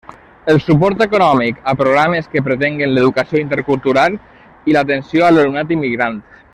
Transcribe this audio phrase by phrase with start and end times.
[0.51, 4.19] El suport econòmic a programes que pretenguen l'educació intercultural
[4.73, 6.23] i l'atenció a l'alumnat immigrant.